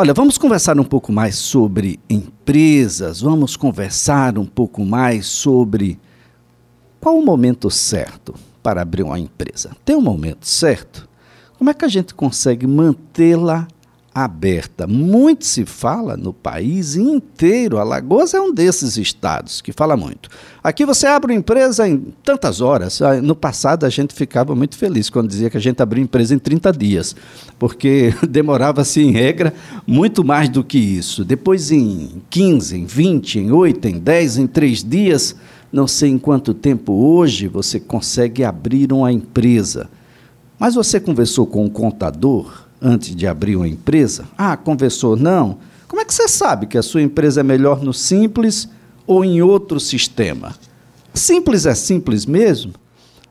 [0.00, 5.98] Olha, vamos conversar um pouco mais sobre empresas, vamos conversar um pouco mais sobre
[7.00, 8.32] qual o momento certo
[8.62, 9.72] para abrir uma empresa.
[9.84, 11.08] Tem um momento certo?
[11.58, 13.66] Como é que a gente consegue mantê-la
[14.24, 14.86] aberta.
[14.86, 17.78] Muito se fala no país inteiro.
[17.78, 20.28] Alagoas é um desses estados que fala muito.
[20.62, 23.00] Aqui você abre uma empresa em tantas horas.
[23.00, 26.34] Ah, no passado a gente ficava muito feliz quando dizia que a gente abria empresa
[26.34, 27.16] em 30 dias,
[27.58, 29.54] porque demorava-se em regra
[29.86, 31.24] muito mais do que isso.
[31.24, 35.36] Depois em 15, em 20, em 8, em 10, em 3 dias,
[35.72, 39.88] não sei em quanto tempo hoje você consegue abrir uma empresa.
[40.58, 42.67] Mas você conversou com um contador?
[42.80, 44.24] Antes de abrir uma empresa?
[44.36, 45.16] Ah, conversou?
[45.16, 45.58] Não.
[45.86, 48.68] Como é que você sabe que a sua empresa é melhor no simples
[49.06, 50.54] ou em outro sistema?
[51.14, 52.72] Simples é simples mesmo?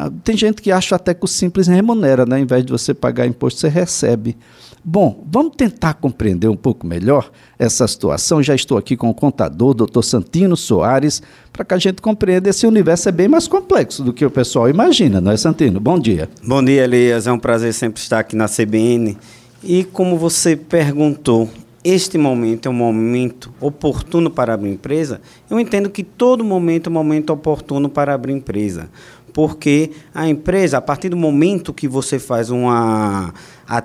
[0.00, 2.36] Ah, tem gente que acha até que o simples remunera, né?
[2.36, 4.36] Ao invés de você pagar imposto, você recebe.
[4.84, 8.40] Bom, vamos tentar compreender um pouco melhor essa situação.
[8.40, 11.20] Já estou aqui com o contador, doutor Santino Soares,
[11.52, 14.68] para que a gente compreenda esse universo é bem mais complexo do que o pessoal
[14.68, 15.80] imagina, não é, Santino?
[15.80, 16.30] Bom dia.
[16.46, 17.26] Bom dia, Elias.
[17.26, 19.18] É um prazer sempre estar aqui na CBN.
[19.64, 21.50] E como você perguntou,
[21.82, 26.90] este momento é um momento oportuno para abrir empresa, eu entendo que todo momento é
[26.90, 28.88] um momento oportuno para abrir empresa
[29.32, 33.32] porque a empresa, a partir do momento que você faz uma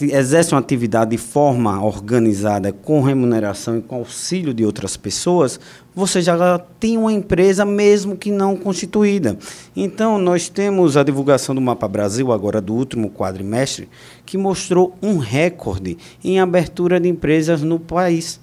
[0.00, 5.60] exerce uma atividade de forma organizada, com remuneração e com auxílio de outras pessoas,
[5.94, 9.38] você já tem uma empresa mesmo que não constituída.
[9.74, 13.88] Então, nós temos a divulgação do Mapa Brasil, agora do último quadrimestre,
[14.24, 18.40] que mostrou um recorde em abertura de empresas no país.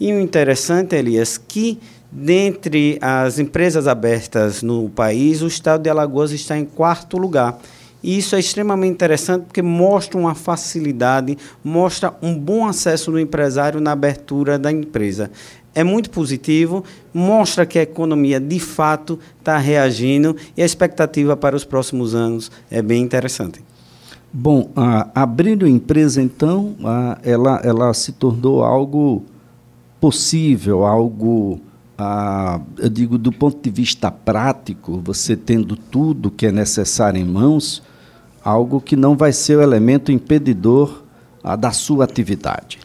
[0.00, 1.78] E o interessante, Elias, que
[2.12, 7.58] Dentre as empresas abertas no país, o estado de Alagoas está em quarto lugar.
[8.02, 13.80] E isso é extremamente interessante porque mostra uma facilidade, mostra um bom acesso do empresário
[13.80, 15.30] na abertura da empresa.
[15.72, 16.82] É muito positivo,
[17.14, 22.50] mostra que a economia de fato está reagindo e a expectativa para os próximos anos
[22.70, 23.62] é bem interessante.
[24.32, 29.24] Bom, a, abrindo empresa, então, a, ela, ela se tornou algo
[30.00, 31.60] possível, algo
[32.02, 37.24] ah, eu digo, do ponto de vista prático, você tendo tudo que é necessário em
[37.26, 37.82] mãos,
[38.42, 41.02] algo que não vai ser o elemento impedidor
[41.44, 42.78] ah, da sua atividade.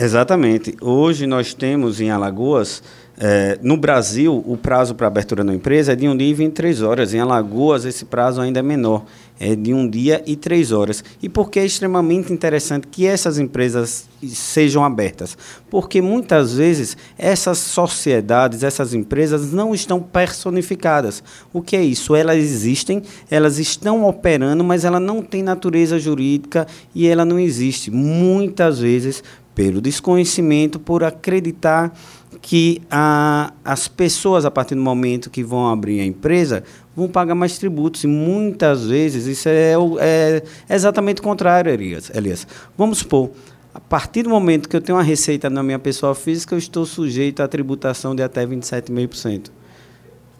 [0.00, 0.76] Exatamente.
[0.80, 2.84] Hoje nós temos em Alagoas
[3.20, 6.82] é, no Brasil, o prazo para abertura da empresa é de um dia e 23
[6.82, 7.12] horas.
[7.12, 9.04] Em Alagoas, esse prazo ainda é menor,
[9.40, 11.02] é de um dia e três horas.
[11.20, 15.36] E por que é extremamente interessante que essas empresas sejam abertas?
[15.68, 21.20] Porque muitas vezes essas sociedades, essas empresas não estão personificadas.
[21.52, 22.14] O que é isso?
[22.14, 27.90] Elas existem, elas estão operando, mas ela não tem natureza jurídica e ela não existe.
[27.90, 29.24] Muitas vezes
[29.58, 31.92] pelo desconhecimento, por acreditar
[32.40, 36.62] que a, as pessoas, a partir do momento que vão abrir a empresa,
[36.94, 38.04] vão pagar mais tributos.
[38.04, 40.42] E muitas vezes isso é, é
[40.72, 42.08] exatamente o contrário, Elias.
[42.14, 42.46] Elias.
[42.76, 43.32] Vamos supor,
[43.74, 46.86] a partir do momento que eu tenho uma receita na minha pessoa física, eu estou
[46.86, 49.50] sujeito à tributação de até 27,5%.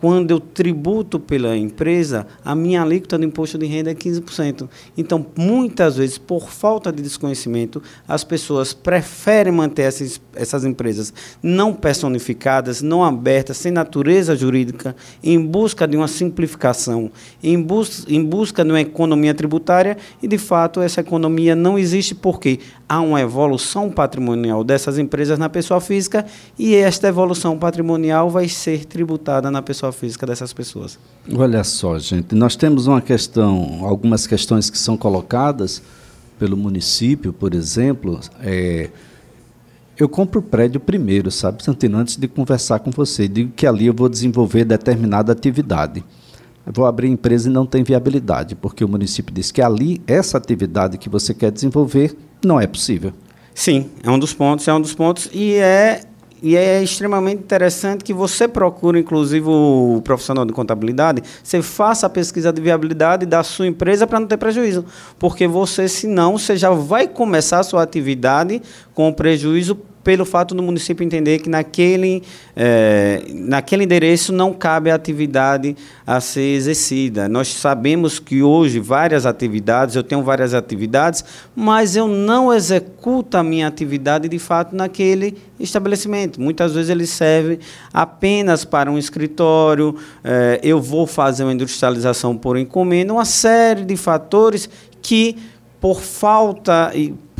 [0.00, 4.68] Quando eu tributo pela empresa, a minha alíquota do imposto de renda é 15%.
[4.96, 11.74] Então, muitas vezes, por falta de desconhecimento, as pessoas preferem manter essas, essas empresas não
[11.74, 17.10] personificadas, não abertas, sem natureza jurídica, em busca de uma simplificação,
[17.42, 22.14] em, bus em busca de uma economia tributária, e de fato essa economia não existe
[22.14, 26.24] porque há uma evolução patrimonial dessas empresas na pessoa física
[26.58, 30.98] e esta evolução patrimonial vai ser tributada na pessoa física dessas pessoas.
[31.32, 35.82] Olha só, gente, nós temos uma questão, algumas questões que são colocadas
[36.38, 38.90] pelo município, por exemplo, é,
[39.98, 43.86] eu compro o prédio primeiro, sabe, Santino, antes de conversar com você, digo que ali
[43.86, 46.04] eu vou desenvolver determinada atividade.
[46.72, 50.98] Vou abrir empresa e não tem viabilidade, porque o município diz que ali, essa atividade
[50.98, 53.12] que você quer desenvolver, não é possível.
[53.54, 56.02] Sim, é um dos pontos, é um dos pontos e é
[56.42, 62.10] e é extremamente interessante que você procure, inclusive, o profissional de contabilidade, você faça a
[62.10, 64.84] pesquisa de viabilidade da sua empresa para não ter prejuízo.
[65.18, 68.62] Porque você, senão, você já vai começar a sua atividade
[68.94, 69.76] com prejuízo
[70.08, 72.22] pelo fato do município entender que naquele,
[72.56, 75.76] é, naquele endereço não cabe a atividade
[76.06, 77.28] a ser exercida.
[77.28, 81.22] Nós sabemos que hoje várias atividades, eu tenho várias atividades,
[81.54, 86.40] mas eu não executo a minha atividade de fato naquele estabelecimento.
[86.40, 87.58] Muitas vezes ele serve
[87.92, 89.94] apenas para um escritório,
[90.24, 94.70] é, eu vou fazer uma industrialização por encomenda, uma série de fatores
[95.02, 95.36] que,
[95.78, 96.94] por falta,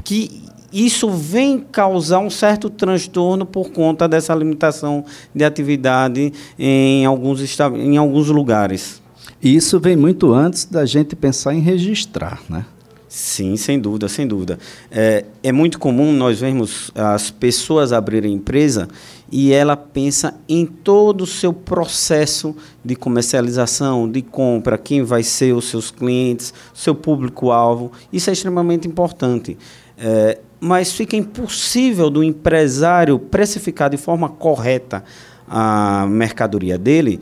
[0.05, 5.05] que isso vem causar um certo transtorno por conta dessa limitação
[5.35, 7.41] de atividade em alguns,
[7.77, 9.03] em alguns lugares.
[9.43, 12.65] Isso vem muito antes da gente pensar em registrar, né?
[13.09, 14.59] Sim, sem dúvida, sem dúvida.
[14.91, 18.87] É, é muito comum nós vermos as pessoas abrirem empresa
[19.33, 22.55] e ela pensa em todo o seu processo
[22.85, 27.93] de comercialização, de compra, quem vai ser os seus clientes, seu público-alvo.
[28.13, 29.57] Isso é extremamente importante.
[29.97, 35.05] É, mas fica impossível do empresário precificar de forma correta
[35.49, 37.21] a mercadoria dele,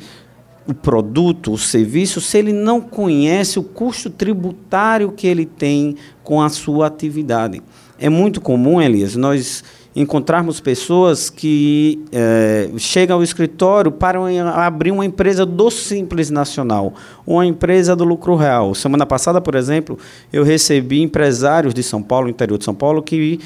[0.67, 6.43] o produto, o serviço, se ele não conhece o custo tributário que ele tem com
[6.43, 7.63] a sua atividade.
[7.99, 9.63] É muito comum, Elias, nós
[9.97, 14.21] encontrarmos pessoas que é, chegam ao escritório para
[14.67, 16.93] abrir uma empresa do Simples Nacional,
[17.27, 18.75] uma empresa do lucro real.
[18.75, 19.99] Semana passada, por exemplo,
[20.31, 23.41] eu recebi empresários de São Paulo, interior de São Paulo, que,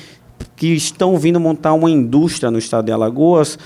[0.57, 3.57] que estão vindo montar uma indústria no estado de Alagoas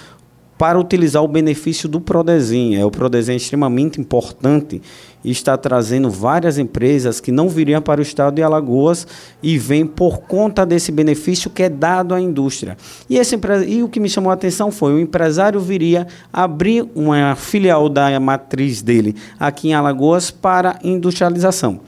[0.56, 2.77] para utilizar o benefício do Prodezin.
[2.77, 4.81] É, o Prodezin é extremamente importante
[5.25, 9.06] e está trazendo várias empresas que não viriam para o estado de Alagoas
[9.43, 12.77] e vêm por conta desse benefício que é dado à indústria.
[13.09, 17.35] E, esse, e o que me chamou a atenção foi o empresário viria abrir uma
[17.35, 21.81] filial da matriz dele aqui em Alagoas para industrialização.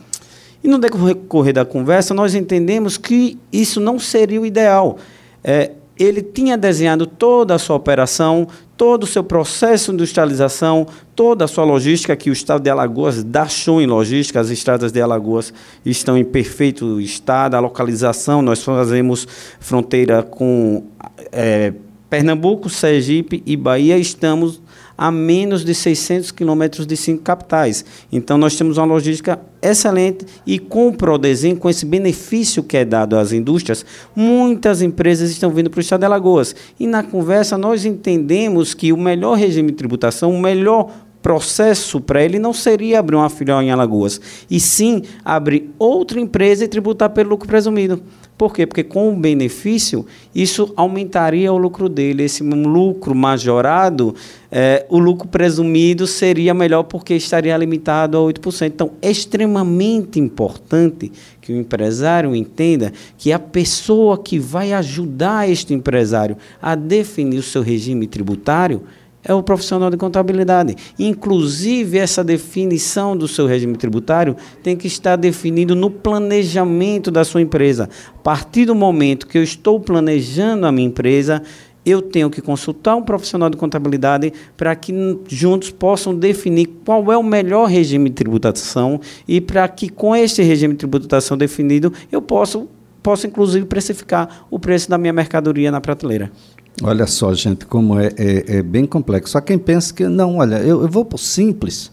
[0.64, 4.96] E no decorrer da conversa, nós entendemos que isso não seria o ideal.
[5.44, 8.46] É, ele tinha desenhado toda a sua operação,
[8.76, 13.24] todo o seu processo de industrialização, toda a sua logística, que o estado de Alagoas
[13.24, 15.52] dá show em logística, as estradas de Alagoas
[15.84, 19.26] estão em perfeito estado, a localização, nós fazemos
[19.58, 20.84] fronteira com
[21.32, 21.72] é,
[22.10, 24.60] Pernambuco, Sergipe e Bahia, estamos
[24.96, 27.84] a menos de 600 quilômetros de cinco capitais.
[28.10, 32.84] Então, nós temos uma logística excelente e com o Prodesim, com esse benefício que é
[32.84, 33.84] dado às indústrias,
[34.14, 36.54] muitas empresas estão vindo para o estado de Alagoas.
[36.78, 40.90] E na conversa, nós entendemos que o melhor regime de tributação, o melhor
[41.26, 46.64] processo para ele não seria abrir uma filial em Alagoas, e sim abrir outra empresa
[46.64, 48.00] e tributar pelo lucro presumido.
[48.36, 48.66] Por quê?
[48.66, 50.04] Porque com o benefício,
[50.34, 52.24] isso aumentaria o lucro dele.
[52.24, 54.14] Esse lucro majorado,
[54.52, 58.66] é, o lucro presumido seria melhor porque estaria limitado a 8%.
[58.66, 61.10] Então, é extremamente importante
[61.40, 67.42] que o empresário entenda que a pessoa que vai ajudar este empresário a definir o
[67.42, 68.82] seu regime tributário
[69.26, 70.76] é o profissional de contabilidade.
[70.98, 77.42] Inclusive, essa definição do seu regime tributário tem que estar definido no planejamento da sua
[77.42, 77.90] empresa.
[78.14, 81.42] A partir do momento que eu estou planejando a minha empresa,
[81.84, 84.92] eu tenho que consultar um profissional de contabilidade para que
[85.28, 90.42] juntos possam definir qual é o melhor regime de tributação e para que com este
[90.42, 92.66] regime de tributação definido eu possa,
[93.02, 96.32] possa inclusive precificar o preço da minha mercadoria na prateleira.
[96.82, 99.32] Olha só, gente, como é, é, é bem complexo.
[99.32, 101.90] Só quem pensa que, não, olha, eu, eu vou o simples,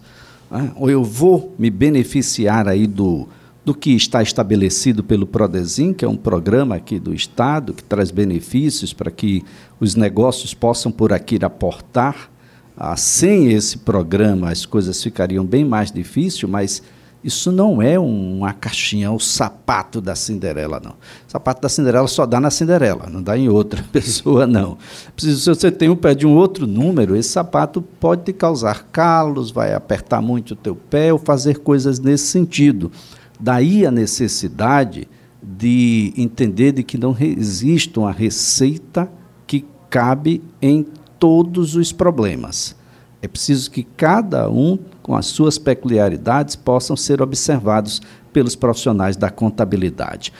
[0.50, 0.72] né?
[0.76, 3.26] ou eu vou me beneficiar aí do,
[3.64, 8.10] do que está estabelecido pelo Prodesim, que é um programa aqui do Estado, que traz
[8.10, 9.42] benefícios para que
[9.80, 12.30] os negócios possam por aqui aportar.
[12.76, 16.82] Ah, sem esse programa, as coisas ficariam bem mais difíceis, mas
[17.24, 20.90] isso não é uma caixinha, o sapato da Cinderela, não.
[20.90, 24.76] O sapato da Cinderela só dá na Cinderela, não dá em outra pessoa, não.
[25.16, 29.50] Se você tem um pé de um outro número, esse sapato pode te causar calos,
[29.50, 32.92] vai apertar muito o teu pé ou fazer coisas nesse sentido.
[33.40, 35.08] Daí a necessidade
[35.42, 39.10] de entender de que não existe uma receita
[39.46, 40.86] que cabe em
[41.18, 42.76] todos os problemas.
[43.24, 48.02] É preciso que cada um, com as suas peculiaridades, possam ser observados
[48.34, 50.30] pelos profissionais da contabilidade.